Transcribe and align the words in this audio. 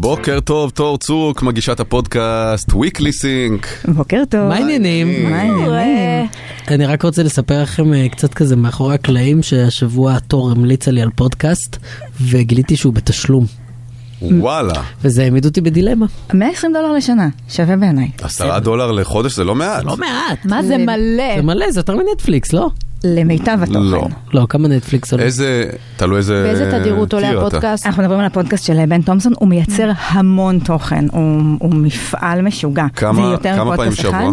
בוקר 0.00 0.40
טוב, 0.40 0.70
תור 0.70 0.98
צוק, 0.98 1.42
מגישת 1.42 1.80
הפודקאסט 1.80 2.70
Weekly 2.70 3.22
Sync. 3.22 3.88
בוקר 3.94 4.22
טוב. 4.28 4.40
מה 4.40 4.54
העניינים? 4.54 5.30
מה 5.30 5.40
העניינים? 5.40 6.28
אני 6.68 6.86
רק 6.86 7.02
רוצה 7.02 7.22
לספר 7.22 7.62
לכם 7.62 7.94
אה, 7.94 8.08
קצת 8.08 8.34
כזה 8.34 8.56
מאחורי 8.56 8.94
הקלעים 8.94 9.42
שהשבוע 9.42 10.18
תור 10.18 10.50
המליצה 10.50 10.90
לי 10.90 11.02
על 11.02 11.10
פודקאסט 11.14 11.76
וגיליתי 12.20 12.76
שהוא 12.76 12.92
בתשלום 12.92 13.46
וואלה, 14.22 14.82
וזה 15.02 15.22
העמיד 15.22 15.44
אותי 15.44 15.60
בדילמה. 15.60 16.06
120 16.34 16.72
דולר 16.72 16.92
לשנה, 16.92 17.28
שווה 17.48 17.76
בעיניי. 17.76 18.10
עשרה 18.22 18.60
דולר 18.60 18.92
לחודש 18.92 19.36
זה 19.36 19.44
לא 19.44 19.54
מעט. 19.54 19.84
לא 19.84 19.96
מעט. 19.96 20.44
מה 20.44 20.62
זה 20.62 20.78
מלא? 20.78 21.36
זה 21.36 21.42
מלא, 21.42 21.70
זה 21.70 21.80
יותר 21.80 21.96
מנטפליקס, 21.96 22.52
לא? 22.52 22.70
למיטב 23.04 23.58
התוכן. 23.62 23.80
לא. 23.80 24.08
לא, 24.34 24.46
כמה 24.48 24.68
נטפליקס 24.68 25.12
עולה? 25.12 25.24
איזה, 25.24 25.64
תלוי 25.96 26.18
איזה... 26.18 26.42
באיזה 26.42 26.70
תדירות 26.70 27.14
עולה. 27.14 27.30
הפודקאסט? 27.30 27.86
אנחנו 27.86 28.02
מדברים 28.02 28.20
על 28.20 28.26
הפודקאסט 28.26 28.64
של 28.64 28.86
בן 28.86 29.02
תומפסון, 29.02 29.32
הוא 29.38 29.48
מייצר 29.48 29.90
המון 30.08 30.58
תוכן, 30.58 31.04
הוא, 31.12 31.40
הוא 31.58 31.74
מפעל 31.74 32.42
משוגע. 32.42 32.86
כמה- 32.94 33.76
פעמים 33.76 33.92
שבוע? 33.92 34.30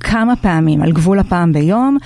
כמה 0.00 0.36
פעמים, 0.36 0.82
על 0.82 0.92
גבול 0.92 1.18
הפעם 1.18 1.52
ביום, 1.52 1.96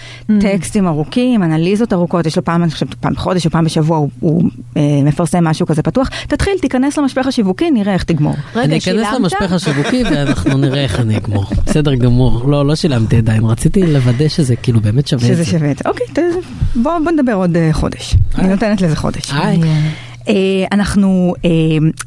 טקסטים 0.41 0.87
ארוכים, 0.87 1.43
אנליזות 1.43 1.93
ארוכות, 1.93 2.27
יש 2.27 2.37
לו 2.37 2.45
פעם, 2.45 2.63
אני 2.63 2.71
חושבת, 2.71 2.95
פעם 2.95 3.13
בחודש 3.13 3.47
או 3.47 3.51
פעם 3.51 3.65
בשבוע 3.65 3.97
הוא, 3.99 4.09
הוא 4.21 4.43
אה, 4.77 4.83
מפרסם 5.05 5.45
משהו 5.45 5.67
כזה 5.67 5.83
פתוח. 5.83 6.09
תתחיל, 6.29 6.53
תיכנס 6.61 6.99
למשפך 6.99 7.27
השיווקי, 7.27 7.71
נראה 7.71 7.93
איך 7.95 8.03
תגמור. 8.05 8.35
רגע, 8.55 8.65
אני 8.65 8.73
אכנס 8.73 8.83
שילמת? 8.85 9.07
למשפך 9.21 9.53
השיווקי 9.53 10.03
ואנחנו 10.05 10.59
נראה 10.59 10.83
איך 10.83 11.01
אני 11.01 11.17
אגמור. 11.17 11.45
בסדר 11.67 11.95
גמור. 11.95 12.49
לא, 12.51 12.67
לא 12.67 12.75
שילמתי 12.75 13.17
עדיין, 13.17 13.45
רציתי 13.45 13.83
לוודא 13.93 14.29
שזה 14.29 14.57
כאילו 14.57 14.81
באמת 14.81 15.07
שווה 15.09 15.27
את 15.27 15.33
שזה 15.33 15.43
זה. 15.43 15.51
שווה 15.51 15.71
את 15.71 15.79
זה. 15.79 15.85
אוקיי, 15.91 16.07
ת- 16.13 16.19
בוא, 16.83 16.93
בוא 17.05 17.13
נדבר 17.13 17.33
עוד 17.33 17.57
אה, 17.57 17.69
חודש. 17.73 18.17
אני 18.39 18.49
נותנת 18.49 18.81
לזה 18.83 18.97
חודש. 18.97 19.31
היי. 19.33 19.61
אה, 20.29 20.35
אנחנו 20.73 21.35
אה, 21.45 21.51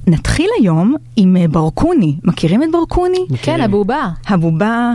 נתחיל 0.08 0.50
היום 0.60 0.96
עם 1.16 1.38
אה, 1.38 1.48
ברקוני. 1.48 2.16
מכירים 2.24 2.64
את 2.64 2.68
ברקוני? 2.72 3.26
כן, 3.42 3.62
הבובה. 3.62 4.10
הבובה. 4.28 4.94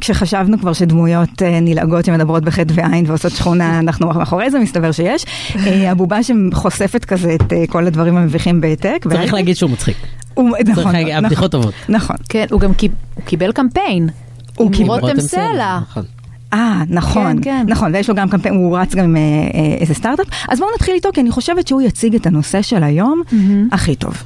כשחשבנו 0.00 0.58
כבר 0.58 0.72
שדמויות 0.72 1.28
נלעגות 1.62 2.04
שמדברות 2.04 2.42
בחטא 2.44 2.72
ועין 2.76 3.04
ועושות 3.08 3.32
שכונה, 3.32 3.78
אנחנו 3.82 4.06
מאחורי 4.08 4.50
זה 4.50 4.58
מסתבר 4.58 4.92
שיש. 4.92 5.24
הבובה 5.88 6.18
שחושפת 6.22 7.04
כזה 7.04 7.34
את 7.34 7.52
כל 7.68 7.86
הדברים 7.86 8.16
המביכים 8.16 8.60
בהעתק. 8.60 9.06
צריך 9.10 9.34
להגיד 9.34 9.56
שהוא 9.56 9.70
מצחיק. 9.70 9.96
הוא- 10.34 10.50
צריך 10.66 10.78
נכון, 10.78 10.92
להגיד, 10.92 11.08
נכון, 11.12 11.24
הבדיחות 11.24 11.50
טובות. 11.52 11.74
נכון. 11.88 12.16
כן, 12.28 12.46
הוא 12.50 12.60
גם 12.60 12.74
קיב- 12.74 12.92
הוא 13.14 13.24
קיבל 13.24 13.52
קמפיין. 13.52 14.08
הוא 14.56 14.72
קיבל- 14.72 14.88
רותם 14.90 15.20
סלע. 15.20 15.78
אה, 16.52 16.82
נכון, 16.88 17.36
כן, 17.36 17.42
כן. 17.42 17.64
נכון, 17.68 17.94
ויש 17.94 18.08
לו 18.08 18.14
גם 18.14 18.28
קמפיין, 18.28 18.54
הוא 18.54 18.78
רץ 18.78 18.94
גם 18.94 19.04
עם 19.04 19.16
אה, 19.16 19.20
אה, 19.20 19.76
איזה 19.80 19.94
סטארט-אפ. 19.94 20.26
אז 20.48 20.58
בואו 20.58 20.70
נתחיל 20.74 20.94
איתו, 20.94 21.08
כי 21.14 21.20
אני 21.20 21.30
חושבת 21.30 21.68
שהוא 21.68 21.82
יציג 21.82 22.14
את 22.14 22.26
הנושא 22.26 22.62
של 22.62 22.82
היום 22.82 23.22
הכי 23.72 23.96
טוב. 23.96 24.22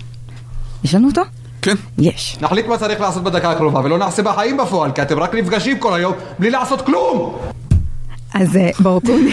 יש 0.84 0.94
לנו 0.94 1.08
אותו? 1.08 1.22
כן. 1.62 1.74
יש. 1.98 2.38
נחליט 2.40 2.66
מה 2.66 2.78
צריך 2.78 3.00
לעשות 3.00 3.24
בדקה 3.24 3.50
הקרובה 3.50 3.80
ולא 3.84 3.98
נעשה 3.98 4.22
בחיים 4.22 4.56
בפועל 4.56 4.92
כי 4.92 5.02
אתם 5.02 5.18
רק 5.18 5.34
נפגשים 5.34 5.78
כל 5.78 5.94
היום 5.94 6.12
בלי 6.38 6.50
לעשות 6.50 6.80
כלום! 6.80 7.36
אז 8.34 8.56
אה, 8.56 8.70
ברקוני, 8.80 9.30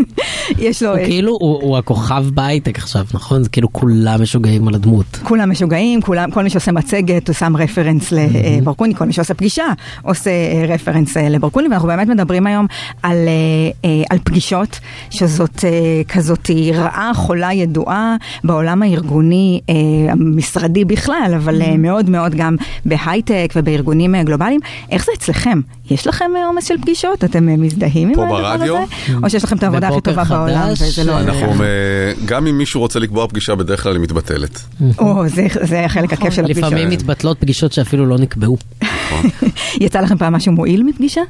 יש 0.58 0.82
לו... 0.82 0.90
הוא 0.90 0.98
אה, 0.98 1.04
כאילו, 1.04 1.32
הוא 1.40 1.62
הוא 1.62 1.78
הכוכב 1.78 2.24
בהייטק 2.34 2.78
עכשיו, 2.78 3.04
נכון? 3.14 3.42
זה 3.42 3.48
כאילו 3.48 3.72
כולם 3.72 4.22
משוגעים 4.22 4.68
על 4.68 4.74
הדמות. 4.74 5.18
כולם 5.22 5.50
משוגעים, 5.50 6.02
כולם, 6.02 6.30
כל 6.30 6.42
מי 6.42 6.50
שעושה 6.50 6.72
מצגת 6.72 7.28
הוא 7.28 7.34
שם 7.34 7.56
רפרנס 7.56 8.12
לברקוני, 8.12 8.94
כל 8.94 9.04
מי 9.04 9.12
שעושה 9.12 9.34
פגישה 9.34 9.64
עושה 10.02 10.30
אה, 10.30 10.64
רפרנס 10.68 11.16
אה, 11.16 11.28
לברקוני, 11.28 11.68
ואנחנו 11.68 11.88
באמת 11.88 12.08
מדברים 12.08 12.46
היום 12.46 12.66
על, 13.02 13.16
אה, 13.16 13.90
אה, 13.90 14.02
על 14.10 14.18
פגישות, 14.24 14.80
שזאת 15.10 15.64
אה, 15.64 15.70
כזאת 16.08 16.50
רעה 16.74 17.10
חולה 17.14 17.52
ידועה 17.52 18.16
בעולם 18.44 18.82
הארגוני, 18.82 19.60
אה, 19.68 19.74
המשרדי 20.12 20.84
בכלל, 20.84 21.32
אבל 21.36 21.62
אה, 21.62 21.76
מאוד 21.76 22.10
מאוד 22.10 22.34
גם 22.34 22.56
בהייטק 22.84 23.52
ובארגונים 23.56 24.14
אה, 24.14 24.22
גלובליים. 24.22 24.60
איך 24.90 25.04
זה 25.04 25.12
אצלכם? 25.18 25.60
יש 25.90 26.06
לכם 26.06 26.30
אה, 26.36 26.46
עומס 26.46 26.68
של 26.68 26.78
פגישות? 26.78 27.24
אתם 27.24 27.48
אה, 27.48 27.56
מזדהים 27.56 28.08
עם 28.08 28.14
פה 28.28 28.42
ברדיו? 28.42 28.76
או 29.22 29.30
שיש 29.30 29.44
לכם 29.44 29.56
את 29.56 29.62
העבודה 29.62 29.88
הכי 29.88 30.00
טובה 30.00 30.24
בעולם 30.24 30.68
וזה 30.72 31.04
לא... 31.04 31.20
אנחנו, 31.20 31.64
אה, 31.64 32.12
גם 32.24 32.46
אם 32.46 32.58
מישהו 32.58 32.80
רוצה 32.80 32.98
לקבוע 32.98 33.28
פגישה, 33.28 33.54
בדרך 33.54 33.82
כלל 33.82 33.92
היא 33.92 34.00
מתבטלת. 34.00 34.60
או, 34.98 35.28
זה, 35.28 35.46
זה 35.62 35.84
החלק 35.84 36.12
הכיף 36.12 36.34
של 36.34 36.44
הפגישות. 36.44 36.64
לפעמים 36.64 36.90
מתבטלות 36.90 37.40
פגישות 37.40 37.72
שאפילו 37.72 38.06
לא 38.06 38.18
נקבעו. 38.18 38.56
יצא 39.84 40.00
לכם 40.00 40.16
פעם 40.16 40.32
משהו 40.32 40.52
מועיל 40.52 40.82
מפגישה? 40.82 41.22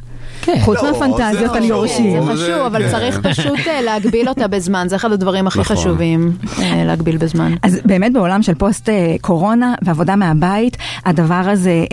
כן. 0.43 0.60
חוץ 0.60 0.82
לא, 0.82 0.93
מהפנטזיות 0.93 1.56
על 1.56 1.65
יורשים. 1.65 2.26
זה 2.26 2.32
חשוב, 2.32 2.60
אבל 2.66 2.82
כן. 2.82 2.91
צריך 2.91 3.20
פשוט 3.22 3.59
אה, 3.66 3.81
להגביל 3.81 4.28
אותה 4.28 4.48
בזמן, 4.48 4.87
זה 4.88 4.97
אחד 4.97 5.12
הדברים 5.12 5.47
הכי 5.47 5.60
נכון. 5.60 5.76
חשובים, 5.76 6.32
אה, 6.59 6.84
להגביל 6.84 7.16
בזמן. 7.16 7.54
אז 7.62 7.81
באמת 7.84 8.12
בעולם 8.12 8.43
של 8.43 8.54
פוסט 8.54 8.88
אה, 8.88 9.15
קורונה 9.20 9.75
ועבודה 9.82 10.16
מהבית, 10.16 10.76
הדבר 11.04 11.34
הזה, 11.34 11.84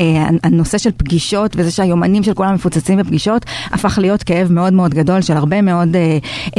הנושא 0.43 0.77
של 0.77 0.89
פגישות 0.97 1.51
וזה 1.55 1.71
שהיומנים 1.71 2.23
של 2.23 2.33
כולם 2.33 2.55
מפוצצים 2.55 2.97
בפגישות, 2.97 3.45
הפך 3.71 3.97
להיות 4.01 4.23
כאב 4.23 4.51
מאוד 4.51 4.73
מאוד 4.73 4.93
גדול 4.93 5.21
של 5.21 5.37
הרבה 5.37 5.61
מאוד 5.61 5.95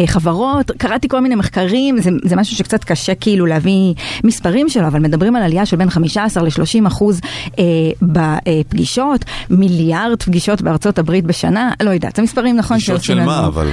חברות. 0.06 0.70
קראתי 0.78 1.08
כל 1.08 1.20
מיני 1.20 1.34
מחקרים, 1.34 2.00
זה, 2.00 2.10
זה 2.24 2.36
משהו 2.36 2.56
שקצת 2.56 2.84
קשה 2.84 3.14
כאילו 3.14 3.46
להביא 3.46 3.94
מספרים 4.24 4.68
שלו, 4.68 4.86
אבל 4.86 5.00
מדברים 5.00 5.36
על 5.36 5.42
עלייה 5.42 5.66
של 5.66 5.76
בין 5.76 5.90
15 5.90 6.42
ל-30 6.42 6.86
אחוז 6.86 7.20
בפגישות, 8.02 9.19
מיליארד 9.50 10.22
פגישות 10.22 10.62
בארצות 10.62 10.98
הברית 10.98 11.24
בשנה, 11.24 11.72
לא 11.82 11.90
יודעת, 11.90 12.16
זה 12.16 12.22
מספרים 12.22 12.56
נכון 12.56 12.76
פגישות 12.76 13.02
של. 13.02 13.20
מה, 13.24 13.46
אבל? 13.46 13.70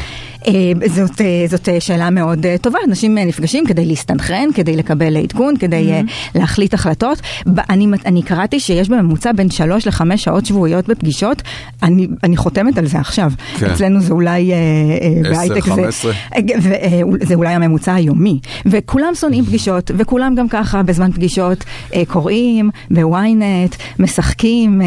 אה, 0.47 0.87
זאת, 0.87 1.21
אה, 1.21 1.45
זאת 1.49 1.69
אה, 1.69 1.79
שאלה 1.79 2.09
מאוד 2.09 2.45
טובה, 2.61 2.79
אנשים 2.87 3.17
נפגשים 3.17 3.65
כדי 3.65 3.85
להסתנכרן, 3.85 4.49
כדי 4.53 4.75
לקבל 4.75 5.17
עדכון, 5.17 5.57
כדי 5.57 5.91
אה, 5.91 6.01
להחליט 6.35 6.73
החלטות. 6.73 7.21
אני, 7.69 7.87
אני 8.05 8.21
קראתי 8.21 8.59
שיש 8.59 8.89
בממוצע 8.89 9.31
בין 9.31 9.49
שלוש 9.49 9.87
לחמש 9.87 10.23
שעות 10.23 10.45
שבועיות 10.45 10.87
בפגישות, 10.87 11.41
אני, 11.83 12.07
אני 12.23 12.37
חותמת 12.37 12.77
על 12.77 12.87
זה 12.87 12.99
עכשיו. 12.99 13.31
כן. 13.59 13.65
אצלנו 13.65 13.99
זה 14.01 14.13
אולי 14.13 14.51
אה, 14.51 14.57
אה, 14.57 15.29
עשר, 15.29 15.37
בהייטק 15.37 15.65
זה, 15.65 15.71
15. 15.71 16.11
אה, 16.35 16.39
ו- 16.61 16.73
אה, 16.73 17.01
זה 17.21 17.35
אולי 17.35 17.53
הממוצע 17.53 17.93
היומי. 17.93 18.39
וכולם 18.65 19.15
שונאים 19.15 19.45
פגישות, 19.45 19.91
וכולם 19.97 20.35
גם 20.35 20.49
ככה 20.49 20.83
בזמן 20.83 21.11
פגישות 21.11 21.63
קוראים 22.07 22.69
בוויינט, 22.91 23.75
משחקים, 23.99 24.81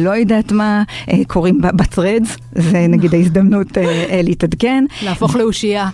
לא 0.00 0.10
יודעת 0.10 0.52
מה, 0.52 0.82
קוראים 1.26 1.60
בטרדס, 1.62 2.36
זה 2.54 2.86
נגיד 2.88 3.14
ההזדמנות 3.14 3.78
אה, 3.78 4.20
להתעדכן. 4.82 5.06
להפוך 5.06 5.36
לאושייה. 5.36 5.88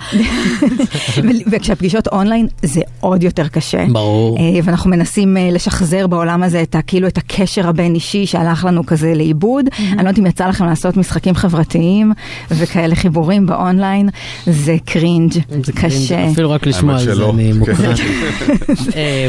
וכשהפגישות 1.53 2.09
אונליין 2.09 2.47
זה 2.63 2.81
עוד 3.01 3.23
יותר 3.23 3.49
קשה. 3.49 3.85
ברור. 3.93 4.39
אה, 4.39 4.61
ואנחנו 4.65 4.91
מנסים 4.91 5.37
אה, 5.37 5.49
לשחזר 5.53 6.07
בעולם 6.07 6.43
הזה 6.43 6.63
את 6.63 6.75
ה, 6.75 6.83
כאילו 6.83 7.09
את 7.09 7.19
הקשר 7.19 7.69
הבין 7.69 7.95
אישי 7.95 8.27
שהלך 8.27 8.65
לנו 8.65 8.87
כזה 8.87 9.15
לאיבוד. 9.15 9.65
אני 9.79 9.97
לא 9.97 10.01
יודעת 10.01 10.19
אם 10.19 10.27
יצא 10.27 10.47
לכם 10.47 10.65
לעשות 10.65 10.97
משחקים 10.97 11.35
חברתיים 11.35 12.13
וכאלה 12.51 12.95
חיבורים 12.95 13.47
באונליין, 13.47 14.09
זה 14.47 14.77
cringe, 14.85 15.33
זה 15.65 15.73
קשה. 15.73 16.15
cringe, 16.17 16.33
אפילו 16.33 16.51
רק 16.51 16.67
לשמוע 16.67 16.95
על 16.95 17.15
זה. 17.15 17.25
אני 17.31 17.53
כן. 17.53 17.59
מוקרן. 17.59 17.95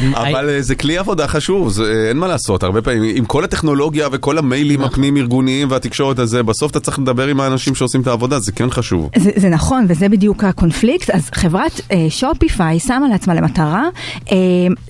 אמ, 0.03 0.15
אבל 0.15 0.49
אה, 0.49 0.61
זה 0.61 0.75
כלי 0.75 0.97
עבודה 0.97 1.27
חשוב, 1.27 1.69
זה, 1.69 2.05
אין 2.09 2.17
מה 2.17 2.27
לעשות, 2.27 2.63
הרבה 2.63 2.81
פעמים, 2.81 3.15
עם 3.15 3.25
כל 3.25 3.43
הטכנולוגיה 3.43 4.07
וכל 4.11 4.37
המיילים 4.37 4.81
הפנים 4.81 5.17
ארגוניים 5.17 5.71
והתקשורת 5.71 6.19
הזה, 6.19 6.43
בסוף 6.43 6.71
אתה 6.71 6.79
צריך 6.79 6.99
לדבר 6.99 7.27
עם 7.27 7.39
האנשים 7.39 7.75
שעושים 7.75 8.01
את 8.01 8.07
העבודה, 8.07 8.39
זה 8.39 8.51
כן 8.51 8.69
חשוב. 8.69 9.09
זה, 9.17 9.31
זה 9.35 9.49
נכון, 9.49 9.85
וזה 9.87 10.09
בדיוק 10.09 10.43
הקונפליקט. 10.43 11.09
אז 11.09 11.29
חברת 11.33 11.81
אה, 11.91 12.05
שופיפיי 12.09 12.79
שמה 12.79 13.07
לעצמה 13.07 13.33
למטרה 13.33 13.83
אה, 14.31 14.37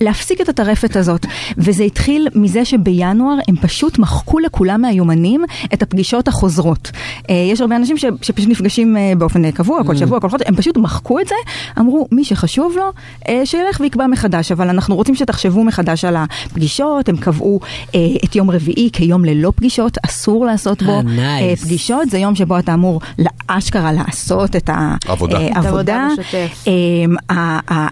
להפסיק 0.00 0.40
את 0.40 0.48
הטרפת 0.48 0.96
הזאת. 0.96 1.26
וזה 1.58 1.84
התחיל 1.84 2.28
מזה 2.34 2.64
שבינואר 2.64 3.36
הם 3.48 3.56
פשוט 3.56 3.98
מחקו 3.98 4.38
לכולם 4.38 4.80
מהיומנים 4.80 5.44
את 5.74 5.82
הפגישות 5.82 6.28
החוזרות. 6.28 6.90
אה, 7.30 7.34
יש 7.52 7.60
הרבה 7.60 7.76
אנשים 7.76 7.96
ש, 7.96 8.04
שפשוט 8.22 8.48
נפגשים 8.48 8.96
אה, 8.96 9.12
באופן 9.18 9.44
אה, 9.44 9.52
קבוע, 9.52 9.84
כל 9.84 9.96
שבוע, 9.96 10.20
כל 10.20 10.28
חודש, 10.28 10.46
הם 10.46 10.56
פשוט 10.56 10.76
מחקו 10.76 11.20
את 11.20 11.26
זה, 11.28 11.34
אמרו, 11.78 12.08
מי 12.12 12.24
שחשוב 12.24 12.72
לו, 12.76 12.92
אה, 13.28 13.42
שילך 13.44 13.80
ויקבע 13.80 14.06
מחדש, 14.06 14.52
אבל 14.52 14.68
אנחנו 14.68 14.96
רוצים 14.96 15.14
שתחשבו 15.14 15.64
מחדש 15.64 16.04
על 16.04 16.16
הפגישות, 16.16 17.08
הם 17.08 17.16
קבעו 17.16 17.60
אה, 17.94 18.00
את 18.24 18.36
יום 18.36 18.50
רביעי 18.50 18.90
כיום 18.92 19.24
ללא 19.24 19.52
פגישות, 19.56 19.98
אסור 20.06 20.46
לעשות 20.46 20.82
בו 20.82 20.92
אה, 21.18 21.40
אה. 21.40 21.56
פגישות, 21.56 22.10
זה 22.10 22.18
יום 22.18 22.34
שבו 22.34 22.58
אתה 22.58 22.74
אמור 22.74 23.00
לאשכרה 23.18 23.92
לעשות 23.92 24.35
את 24.44 24.70
עבודה. 25.06 25.38
העבודה. 25.38 25.46
את 25.46 25.64
העבודה 25.64 26.08
בשוטף. 26.12 26.64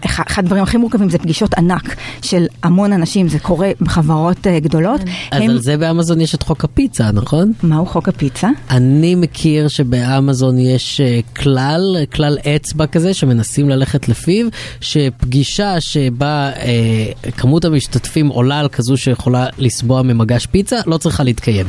אחד 0.07 0.45
הדברים 0.45 0.63
הכי 0.63 0.77
מורכבים 0.77 1.11
זה 1.11 1.19
פגישות 1.19 1.55
ענק 1.55 1.97
של 2.23 2.47
המון 2.63 2.93
אנשים, 2.93 3.29
זה 3.29 3.39
קורה 3.39 3.71
בחברות 3.81 4.47
אה, 4.47 4.61
גדולות. 4.61 5.01
אז 5.31 5.43
על 5.43 5.59
זה 5.59 5.77
באמזון 5.77 6.21
יש 6.21 6.35
את 6.35 6.43
חוק 6.43 6.65
הפיצה, 6.65 7.11
נכון? 7.13 7.53
מהו 7.63 7.87
חוק 7.87 8.09
הפיצה? 8.09 8.49
אני 8.71 9.15
מכיר 9.15 9.69
שבאמזון 9.69 10.59
יש 10.59 11.01
אה, 11.01 11.21
כלל, 11.37 11.97
אה, 11.99 12.07
כלל 12.07 12.39
אצבע 12.57 12.87
כזה 12.87 13.15
שמנסים 13.15 13.69
ללכת 13.69 14.09
לפיו, 14.09 14.47
שפגישה 14.81 15.81
שבה 15.81 16.51
אה, 16.57 17.31
כמות 17.37 17.65
המשתתפים 17.65 18.29
עולה 18.29 18.59
על 18.59 18.69
כזו 18.69 18.97
שיכולה 18.97 19.47
לסבוע 19.59 20.03
ממגש 20.03 20.47
פיצה, 20.47 20.77
לא 20.87 20.97
צריכה 20.97 21.23
להתקיים. 21.23 21.67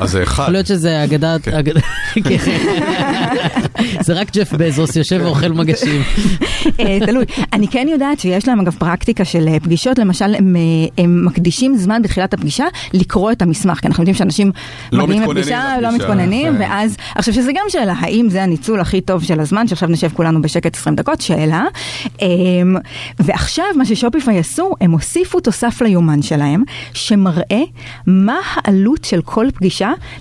אז 0.00 0.10
זה 0.10 0.22
אחד. 0.22 0.42
יכול 0.42 0.52
להיות 0.52 0.66
שזה 0.66 1.04
אגדת... 1.04 1.48
אגד- 1.48 1.78
כן. 2.24 2.36
זה 4.00 4.12
רק 4.12 4.28
ג'ף 4.36 4.52
בזוס 4.52 4.96
יושב 4.96 5.20
ואוכל 5.24 5.48
מגשים. 5.48 6.02
אה, 6.80 6.98
תלוי. 7.06 7.24
אני 7.52 7.68
כן 7.68 7.86
יודעת 7.90 8.20
שיש 8.20 8.48
להם 8.48 8.60
אגב 8.60 8.74
פרקטיקה 8.78 9.24
של 9.24 9.48
אה, 9.48 9.60
פגישות, 9.60 9.98
למשל 9.98 10.34
הם, 10.34 10.56
אה, 10.56 10.60
הם 11.04 11.24
מקדישים 11.26 11.76
זמן 11.76 12.02
בתחילת 12.02 12.34
הפגישה 12.34 12.64
לקרוא 12.92 13.32
את 13.32 13.42
המסמך, 13.42 13.78
כי 13.80 13.86
אנחנו 13.86 14.02
יודעים 14.02 14.14
שאנשים 14.14 14.52
לא 14.92 15.06
מגיעים 15.06 15.22
לפגישה, 15.22 15.74
לא 15.82 15.92
מתכוננים, 15.94 16.52
כן. 16.54 16.60
ואז, 16.60 16.96
עכשיו 17.14 17.34
שזה 17.34 17.50
גם 17.52 17.64
שאלה, 17.68 17.94
האם 17.98 18.26
זה 18.30 18.42
הניצול 18.42 18.80
הכי 18.80 19.00
טוב 19.00 19.24
של 19.24 19.40
הזמן, 19.40 19.68
שעכשיו 19.68 19.88
נשב 19.88 20.08
כולנו 20.14 20.42
בשקט 20.42 20.76
20 20.76 20.96
דקות, 20.96 21.20
שאלה. 21.20 21.64
אה, 22.22 22.26
ועכשיו 23.20 23.64
מה 23.76 23.84
ששופיפיי 23.84 24.38
עשו, 24.38 24.74
הם 24.80 24.90
הוסיפו 24.90 25.40
תוסף 25.40 25.80
ליומן 25.82 26.22
שלהם, 26.22 26.62
שמראה 26.94 27.62
מה 28.06 28.36
העלות 28.54 29.04
של 29.04 29.20
כל 29.24 29.46
פגישה 29.54 29.71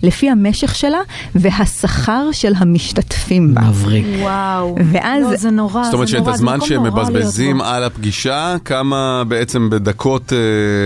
לפי 0.04 0.30
המשך 0.30 0.76
שלה 0.76 1.00
והשכר 1.36 2.30
של 2.32 2.54
המשתתפים 2.58 3.54
בה. 3.56 3.62
מבריק. 3.62 4.06
וואו. 4.22 4.76
ואז- 4.92 5.24
לא, 5.32 5.36
זה 5.36 5.52
נורא, 5.52 5.84
זאת 5.84 5.94
אומרת 5.94 6.08
זה 6.08 6.12
שאת 6.18 6.26
זה 6.26 6.32
הזמן 6.32 6.62
שהם 6.62 6.84
מבזבזים. 6.84 7.62
על 7.62 7.84
הפגישה, 7.84 8.56
כמה 8.66 9.24
בעצם 9.28 9.70
בדקות 9.70 10.34
אה, 10.34 10.38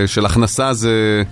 של 0.06 0.26
הכנסה 0.26 0.72
זה, 0.72 1.22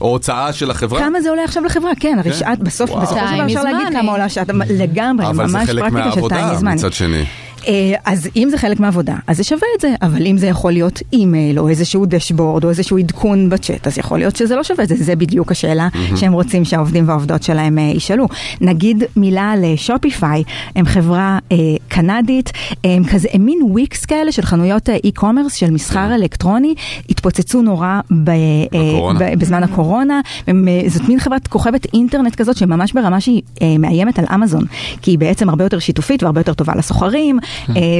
או 0.00 0.10
הוצאה 0.10 0.52
של 0.52 0.70
החברה? 0.70 1.00
כמה 1.00 1.20
זה 1.20 1.30
עולה 1.30 1.44
עכשיו 1.44 1.64
לחברה? 1.64 1.90
כן, 2.00 2.16
הרי 2.18 2.30
כן? 2.32 2.38
שעת, 2.38 2.58
בסוף, 2.58 2.90
וואו. 2.90 3.00
בסופו 3.02 3.14
של 3.20 3.26
דבר 3.26 3.30
טיים 3.30 3.44
אפשר 3.44 3.62
להגיד. 3.62 3.98
כמה 4.00 4.12
עולה 4.12 4.28
שעת, 4.28 4.46
לגמרי, 4.70 5.26
אבל 5.26 5.48
זה 5.48 5.56
ממש 5.56 5.66
חלק 5.68 5.82
פרקטיקה 5.82 6.02
של 6.12 6.20
מהעבודה 6.20 6.52
time 6.52 6.56
is 6.56 6.62
money. 6.62 6.64
מצד 6.64 6.92
שני. 6.92 7.24
אה, 7.66 7.94
אז 8.04 8.28
אם 8.36 8.48
זה 8.50 8.58
חלק 8.58 8.80
מהעבודה, 8.80 9.14
אז 9.26 9.36
זה 9.36 9.44
שווה 9.44 9.68
את 9.76 9.80
זה, 9.80 9.94
אבל 10.02 10.26
אם 10.26 10.38
זה 10.38 10.46
יכול 10.46 10.72
להיות 10.72 11.00
אימייל 11.12 11.58
או 11.58 11.68
איזשהו 11.68 12.06
דשבורד 12.06 12.64
או 12.64 12.68
איזשהו 12.68 12.98
עדכון 12.98 13.50
בצ'אט, 13.50 13.86
אז 13.86 13.98
יכול 13.98 14.18
להיות 14.18 14.36
שזה 14.36 14.56
לא 14.56 14.62
שווה 14.62 14.84
את 14.84 14.88
זה, 14.88 14.94
זה 14.98 15.16
בדיוק 15.16 15.52
השאלה 15.52 15.88
שהם 16.16 16.32
רוצים 16.32 16.64
שהעובדים 16.64 17.08
והעובדות 17.08 17.42
שלהם 17.42 17.78
אה, 17.78 17.82
ישאלו. 17.82 18.26
נגיד 18.60 19.04
מילה 19.16 19.50
על 19.50 19.64
אה, 19.64 19.72
שופיפיי, 19.76 20.42
הם 20.76 20.86
חברה 20.86 21.38
אה, 21.52 21.56
קנדית, 21.88 22.52
הם 22.84 23.04
כזה, 23.04 23.28
הם 23.32 23.44
מין 23.44 23.58
וויקס 23.62 24.04
כאלה 24.04 24.32
של 24.32 24.42
חנויות 24.42 24.88
אה, 24.88 24.96
אי-קומרס 25.04 25.54
של 25.54 25.70
מסחר 25.70 26.14
אלקטרוני, 26.14 26.74
התפוצצו 27.10 27.62
נורא 27.62 28.00
ב, 28.24 28.30
אה. 28.30 28.34
ב- 29.18 29.38
בזמן 29.38 29.62
הקורונה, 29.62 30.20
הם, 30.46 30.68
אה, 30.68 30.88
זאת 30.88 31.08
מין 31.08 31.20
חברת 31.20 31.48
כוכבת 31.48 31.86
אינטרנט 31.94 32.34
כזאת 32.34 32.56
שממש 32.56 32.92
ברמה 32.92 33.20
שהיא 33.20 33.42
אה, 33.62 33.78
מאיימת 33.78 34.18
על 34.18 34.24
אמזון, 34.34 34.64
כי 35.02 35.10
היא 35.10 35.18
בעצם 35.18 35.48
הרבה 35.48 35.64
יותר 35.64 35.78
שיתופית 35.78 36.22
והרבה 36.22 36.40
יותר 36.40 36.54
טובה 36.54 36.72
לסוחרים, 36.76 37.38
אה, 37.38 37.44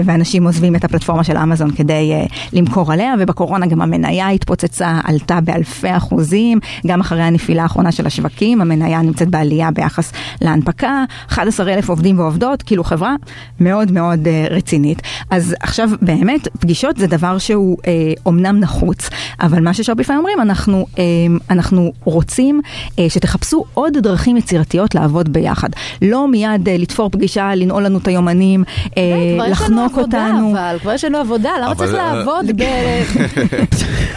ואנשים 0.04 0.46
עוזבים 0.46 0.76
את 0.76 0.84
הפלטפורמה 0.84 1.24
של 1.24 1.36
אמזון 1.36 1.70
כדי 1.70 2.12
אה, 2.12 2.26
למכור 2.52 2.92
עליה, 2.92 3.14
ובקורונה 3.18 3.66
גם 3.66 3.82
המניה 3.82 4.28
התפוצצה, 4.28 5.00
עלתה 5.04 5.40
באלפי 5.40 5.96
אחוזים, 5.96 6.58
גם 6.86 7.00
אחרי 7.00 7.22
הנפילה 7.22 7.62
האחרונה 7.62 7.92
של 7.92 8.06
השווקים, 8.06 8.60
המניה 8.60 9.02
נמצאת 9.02 9.28
בעלייה 9.28 9.70
ביחס 9.70 10.12
להנפקה, 10.40 11.04
11 11.28 11.74
אלף 11.74 11.88
עובדים 11.88 12.18
ועובדות, 12.18 12.62
כאילו 12.62 12.84
חברה 12.84 13.14
מאוד 13.60 13.92
מאוד 13.92 14.26
אה, 14.26 14.46
רצינית. 14.50 15.02
אז 15.30 15.54
עכשיו 15.60 15.90
באמת, 16.02 16.48
פגישות 16.58 16.96
זה 16.96 17.06
דבר 17.06 17.38
שהוא 17.38 17.78
אה, 17.86 18.12
אומנם 18.26 18.60
נחוץ, 18.60 19.10
אבל 19.40 19.62
מה 19.62 19.74
ששופיפיי 19.74 20.16
אומרים, 20.16 20.40
אנחנו, 20.40 20.86
אה, 20.98 21.04
אנחנו 21.50 21.92
רוצים 22.04 22.60
אה, 22.98 23.06
שתחפשו 23.08 23.64
עוד 23.74 23.98
דרכים 23.98 24.36
יצירתיות 24.36 24.94
לעבוד 24.94 25.32
ביחד. 25.32 25.68
לא 26.02 26.28
מיד 26.28 26.68
אה, 26.68 26.76
לתפור 26.76 27.10
פגישה, 27.10 27.54
לנעול 27.54 27.82
לנו 27.82 27.98
את 27.98 28.08
היומנים, 28.08 28.64
אה, 28.98 29.02
לנו 29.38 29.43
לחנוק 29.50 29.98
עבודה, 29.98 30.26
אותנו. 30.30 30.50
אבל 30.52 30.78
כבר 30.80 30.92
יש 30.92 31.04
לנו 31.04 31.18
עבודה, 31.18 31.50
למה 31.64 31.74
צריך 31.74 31.94
אה, 31.94 32.14
לעבוד. 32.14 32.46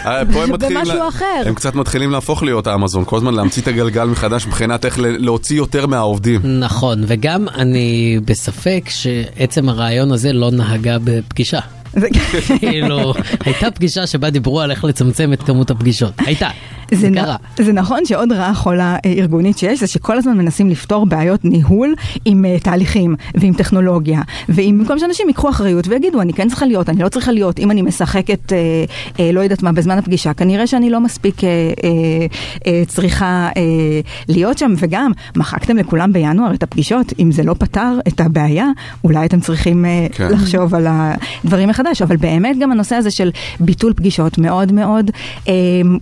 אה, 0.05 0.23
במשהו 0.59 1.07
אחר. 1.09 1.25
הם 1.45 1.53
קצת 1.55 1.75
מתחילים 1.75 2.11
להפוך 2.11 2.43
להיות 2.43 2.67
אמזון, 2.67 3.03
כל 3.05 3.17
הזמן 3.17 3.33
להמציא 3.33 3.61
את 3.61 3.67
הגלגל 3.67 4.03
מחדש 4.05 4.47
מבחינת 4.47 4.85
איך 4.85 4.95
להוציא 5.01 5.57
יותר 5.57 5.87
מהעובדים. 5.87 6.59
נכון, 6.59 7.03
וגם 7.07 7.47
אני 7.55 8.19
בספק 8.25 8.83
שעצם 8.89 9.69
הרעיון 9.69 10.11
הזה 10.11 10.33
לא 10.33 10.51
נהגה 10.51 10.97
בפגישה. 11.03 11.59
זה- 11.93 12.07
כאילו, 12.59 13.13
הייתה 13.45 13.71
פגישה 13.71 14.07
שבה 14.07 14.29
דיברו 14.29 14.61
על 14.61 14.71
איך 14.71 14.83
לצמצם 14.83 15.33
את 15.33 15.43
כמות 15.43 15.71
הפגישות. 15.71 16.13
הייתה, 16.17 16.49
זה, 16.91 16.97
זה 17.01 17.09
נ- 17.09 17.15
קרה. 17.15 17.35
זה 17.57 17.73
נכון 17.73 18.05
שעוד 18.05 18.31
רעה 18.31 18.53
חולה 18.53 18.95
אה, 19.05 19.13
ארגונית 19.17 19.57
שיש, 19.57 19.79
זה 19.79 19.87
שכל 19.87 20.17
הזמן 20.17 20.37
מנסים 20.37 20.69
לפתור 20.69 21.05
בעיות 21.05 21.45
ניהול 21.45 21.95
עם 22.25 22.45
uh, 22.45 22.63
תהליכים 22.63 23.15
ועם 23.35 23.53
טכנולוגיה, 23.53 24.21
ועם 24.49 24.77
במקום 24.79 24.99
שאנשים 24.99 25.27
ייקחו 25.27 25.49
אחריות 25.49 25.87
ויגידו, 25.87 26.21
אני 26.21 26.33
כן 26.33 26.49
צריכה 26.49 26.65
להיות, 26.65 26.89
אני 26.89 27.03
לא 27.03 27.09
צריכה 27.09 27.31
להיות, 27.31 27.59
אם 27.59 27.71
אני 27.71 27.81
משחקת, 27.81 28.53
אה, 28.53 28.57
אה, 29.19 29.31
לא 29.31 29.39
יודעת 29.39 29.63
מה, 29.63 29.71
בזמן 29.71 29.97
הפגישה, 29.97 30.33
כנראה 30.33 30.67
שאני 30.67 30.89
לא 30.89 30.99
מספיק 30.99 31.43
אה, 31.43 31.49
אה, 31.49 31.89
אה, 32.67 32.83
צריכה 32.87 33.49
אה, 33.57 33.61
להיות 34.27 34.57
שם, 34.57 34.73
וגם, 34.77 35.11
מחקתם 35.35 35.77
לכולם 35.77 36.13
בינואר 36.13 36.53
את 36.53 36.63
הפגישות, 36.63 37.13
אם 37.19 37.31
זה 37.31 37.43
לא 37.43 37.55
פתר 37.59 37.99
את 38.07 38.19
הבעיה, 38.21 38.65
אולי 39.03 39.25
אתם 39.25 39.39
צריכים 39.39 39.85
אה, 39.85 40.07
כן. 40.11 40.27
לחשוב 40.31 40.75
על 40.75 40.87
הדברים 40.89 41.69
מחדש, 41.69 42.01
אבל 42.01 42.17
באמת 42.17 42.59
גם 42.59 42.71
הנושא 42.71 42.95
הזה 42.95 43.11
של 43.11 43.31
ביטול 43.59 43.93
פגישות 43.93 44.37
מאוד 44.37 44.71
מאוד, 44.71 45.11
אה, 45.47 45.53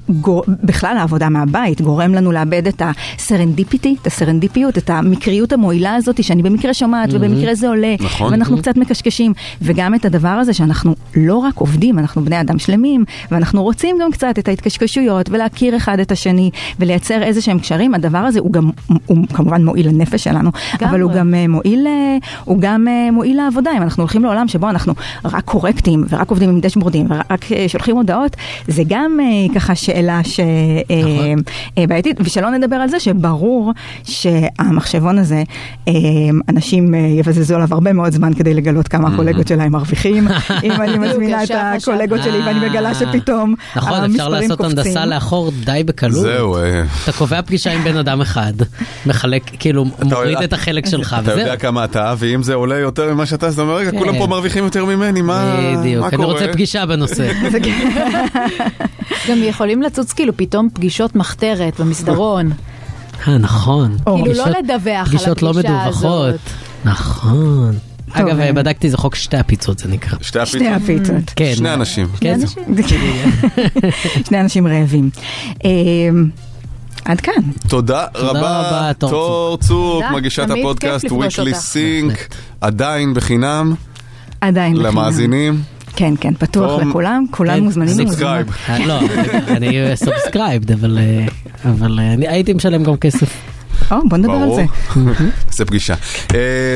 גור, 0.10 0.44
בכלל 0.76 0.98
העבודה 0.98 1.30
מהבית 1.30 1.82
גורם 1.82 2.14
לנו 2.14 2.32
לאבד 2.32 2.68
את 2.68 2.82
הסרנדיפיטי, 2.86 3.96
את 4.02 4.08
הסרנדיפיות, 4.08 4.78
את 4.78 4.90
המקריות 4.90 5.54
המועילה 5.54 5.96
הזאת 5.96 6.24
שאני 6.24 6.44
במקרה 6.44 6.74
שומעת 6.74 7.10
ובמקרה 7.14 7.56
זה 7.56 7.68
עולה, 7.68 7.96
נכון. 8.00 8.32
ואנחנו 8.32 8.58
קצת 8.58 8.78
מקשקשים, 8.78 9.34
וגם 9.62 9.96
את 9.96 10.06
הדבר 10.06 10.28
הזה 10.28 10.54
שאנחנו 10.54 10.96
לא 11.16 11.36
רק 11.36 11.58
עובדים, 11.58 12.00
אנחנו 12.00 12.26
בני 12.26 12.42
אדם 12.42 12.60
שלמים, 12.60 13.04
ואנחנו 13.32 13.64
רוצים 13.64 13.96
גם 14.02 14.12
קצת 14.12 14.40
את 14.40 14.48
ההתקשקשויות 14.48 15.30
ולהכיר 15.30 15.78
אחד 15.78 16.00
את 16.00 16.12
השני 16.12 16.50
ולייצר 16.80 17.24
איזה 17.24 17.42
שהם 17.42 17.60
קשרים, 17.60 17.94
הדבר 17.94 18.18
הזה 18.18 18.40
הוא 18.40 18.54
גם, 18.54 18.70
הוא 19.06 19.28
כמובן 19.34 19.66
מועיל 19.66 19.88
לנפש 19.88 20.24
שלנו, 20.24 20.50
אבל 20.82 21.02
הוא 21.02 21.12
לגמרי. 21.12 21.20
גם 21.20 21.34
אה, 21.34 21.48
מועיל, 21.48 21.88
אה, 21.88 22.18
הוא 22.46 22.58
גם 22.60 22.88
אה, 22.88 23.12
מועיל 23.12 23.38
לעבודה, 23.38 23.72
אם 23.78 23.82
אנחנו 23.82 24.04
הולכים 24.04 24.24
לעולם 24.24 24.48
שבו 24.48 24.70
אנחנו 24.70 24.94
רק 25.26 25.44
קורקטים 25.46 26.04
ורק 26.10 26.30
עובדים 26.30 26.50
עם 26.50 26.60
דשבורדים 26.60 27.08
ורק 27.10 27.46
שולחים 27.68 27.96
הודעות, 27.96 28.36
זה 28.68 28.84
גם 28.88 29.20
ככה 29.56 29.76
שאלה 29.76 30.24
נכון. 30.90 31.42
שבעייתית, 31.80 32.18
ושלא 32.20 32.50
נדבר 32.50 32.76
על 32.76 32.90
זה 32.90 33.00
שברור 33.00 33.74
שהמחשבון 34.04 35.18
הזה, 35.20 35.44
אה, 35.88 35.94
אנשים 36.50 36.96
אה, 36.96 37.00
יבזזו 37.00 37.56
עליו 37.56 37.68
הרבה 37.72 37.94
מאוד 37.94 38.14
זמן 38.14 38.34
כדי 38.34 38.54
לגלות 38.54 38.88
כמה 38.88 39.14
הקולגות 39.14 39.48
שלהם 39.48 39.72
מרוויחים, 39.72 40.28
אם 40.64 40.72
אני 40.72 40.98
מזמינה 40.98 41.44
את. 41.44 41.52
הקולגות 41.56 42.24
שלי 42.24 42.40
ואני 42.46 42.70
מגלה 42.70 42.94
שפתאום 42.96 43.56
נכון, 43.76 43.94
אפשר 43.94 44.04
המספרים 44.04 44.32
לעשות 44.32 44.58
קופצים. 44.58 44.78
הנדסה 44.78 45.06
לאחור 45.06 45.52
די 45.66 45.84
בקלות. 45.86 46.22
זהו, 46.22 46.58
אה, 46.58 46.84
אתה 47.04 47.12
קובע 47.12 47.42
פגישה 47.42 47.72
עם 47.72 47.84
בן 47.84 47.98
אדם 47.98 48.22
אחד, 48.22 48.54
מחלק, 49.06 49.44
כאילו, 49.60 49.86
מוריד 50.04 50.38
את 50.38 50.54
החלק 50.54 50.86
שלך, 50.86 51.16
אתה 51.20 51.32
וזהו. 51.32 51.40
יודע 51.40 51.56
כמה 51.56 51.84
אתה, 51.84 52.14
ואם 52.18 52.44
זה 52.44 52.54
עולה 52.54 52.78
יותר 52.78 53.14
ממה 53.14 53.26
שאתה, 53.26 53.48
אז 53.48 53.54
אתה 53.54 53.62
אומר, 53.62 53.76
רגע, 53.76 53.92
כן. 53.92 53.98
כולם 53.98 54.18
פה 54.18 54.28
מרוויחים 54.28 54.64
יותר 54.64 54.86
ממני, 54.86 55.22
מה 55.22 55.56
בדיוק, 55.78 56.02
מה 56.02 56.08
אני 56.08 56.18
קורה? 56.18 56.34
רוצה 56.34 56.48
פגישה 56.54 56.86
בנושא. 56.86 57.32
גם 59.30 59.44
יכולים 59.44 59.82
לצוץ 59.82 60.14
כאילו 60.14 60.38
פתאום 60.38 60.55
פגישות 60.74 61.16
מחתרת 61.16 61.80
במסדרון. 61.80 62.52
אה, 63.28 63.38
נכון. 63.38 63.98
כאילו 64.06 64.18
לא 64.18 64.24
פגישות- 64.26 64.48
לדווח 64.64 64.88
על 65.00 65.06
פגישות 65.06 65.42
לא 65.42 65.50
הפגישה 65.50 65.70
מדווחות. 65.86 66.28
הזאת. 66.30 66.40
נכון. 66.86 67.76
אגב, 68.12 68.40
אה. 68.40 68.54
בדקתי, 68.54 68.90
זה 68.90 68.98
חוק 68.98 69.16
שתי 69.16 69.38
הפיצות, 69.38 69.80
זה 69.80 69.88
נקרא. 69.90 70.18
שתי 70.22 70.40
הפיצות? 70.40 70.60
שני 70.60 70.70
הפיצות. 70.74 71.32
כן. 71.36 71.52
שני 71.56 71.74
אנשים. 71.74 72.08
כן. 72.20 72.40
שני 74.28 74.42
אנשים 74.42 74.68
רעבים. 74.72 75.10
אה, 75.66 75.70
עד 77.06 77.22
כאן. 77.22 77.34
תודה 77.68 78.06
רבה, 78.16 78.92
תור 79.00 79.58
צוק, 79.58 80.04
מגישת 80.16 80.48
הפודקאסט 80.50 81.06
Weekly. 81.06 81.54
Sync, 81.54 82.36
עדיין 82.62 83.14
בחינם, 83.14 83.74
עדיין. 84.42 84.74
בחינם. 84.74 84.88
למאזינים. 84.88 85.62
כן, 85.96 86.14
כן, 86.20 86.34
פתוח 86.34 86.82
לכולם, 86.82 87.26
כולם 87.32 87.58
כן, 87.58 87.64
מוזמנים. 87.64 87.94
subscribe. 87.94 88.48
ומוזמנות. 88.70 88.82
אה, 88.82 88.86
לא, 88.86 89.00
אני 89.58 89.96
subscribed, 89.96 90.72
אבל 90.72 90.98
אה, 90.98 91.26
אבל 91.72 92.00
אה, 92.00 92.14
אני 92.14 92.28
הייתי 92.28 92.54
משלם 92.54 92.84
גם 92.84 92.98
כסף. 92.98 93.30
או, 93.92 93.98
בוא 94.10 94.18
נדבר 94.18 94.34
על 94.34 94.40
ברור. 94.40 94.56
זה. 94.56 94.66
זה 95.58 95.66
פגישה. 95.66 95.96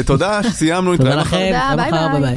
תודה, 0.06 0.40
סיימנו, 0.50 0.98
תודה 0.98 1.10
נתראה 1.10 1.22
מחר. 1.22 1.38
לכם, 1.38 1.60
תודה. 1.72 1.90
ביי 2.12 2.22
ביי. 2.22 2.36